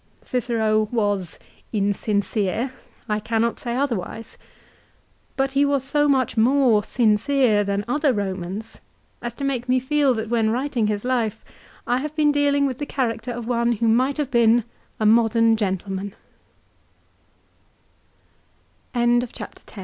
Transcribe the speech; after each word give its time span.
Cicero 0.23 0.87
was 0.91 1.37
insincere. 1.71 2.73
I 3.07 3.19
cannot 3.19 3.59
say 3.59 3.75
otherwise. 3.75 4.35
But 5.37 5.51
he 5.53 5.63
was 5.63 5.83
so 5.83 6.07
much 6.07 6.35
more 6.35 6.83
sincere 6.83 7.63
than 7.63 7.85
other 7.87 8.11
llomaus 8.11 8.79
as 9.21 9.35
to 9.35 9.43
make 9.43 9.69
me 9.69 9.79
feel 9.79 10.15
that 10.15 10.27
when 10.27 10.49
writing 10.49 10.87
his 10.87 11.05
life, 11.05 11.45
I 11.85 11.99
have 11.99 12.15
been 12.15 12.31
dealing 12.31 12.65
with 12.65 12.79
the 12.79 12.87
character 12.87 13.29
of 13.29 13.45
one 13.47 13.73
who 13.73 13.87
might 13.87 14.17
have 14.17 14.31